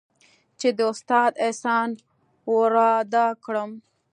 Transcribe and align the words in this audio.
چې 0.59 0.67
د 0.77 0.79
استاد 0.91 1.31
احسان 1.45 1.89
ورادا 2.53 3.27
کړم. 3.43 3.71